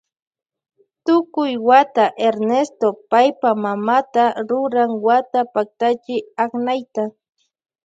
[1.05, 7.03] Tukuy wata Ernesto paypa mamata ruran wata paktachi aknayta.